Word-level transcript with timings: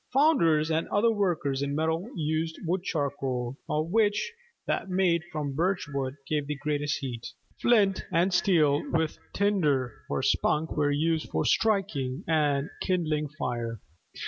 Founders 0.13 0.71
and 0.71 0.87
other 0.89 1.11
workers 1.11 1.61
in 1.61 1.75
metal 1.75 2.09
used 2.15 2.57
wood 2.65 2.81
charcoal, 2.83 3.57
of 3.69 3.91
which 3.91 4.33
that 4.65 4.89
made 4.89 5.21
from 5.31 5.53
birch 5.53 5.87
wood 5.93 6.15
gave 6.27 6.47
the 6.47 6.55
greatest 6.57 7.01
heat. 7.01 7.27
Flint 7.61 8.03
and 8.11 8.33
steel 8.33 8.81
with 8.89 9.19
tinder 9.31 9.93
(or 10.09 10.23
spunk) 10.23 10.75
were 10.75 10.89
used 10.89 11.29
for 11.29 11.45
striking 11.45 12.23
and 12.27 12.71
kindling 12.81 13.29
fire. 13.37 13.79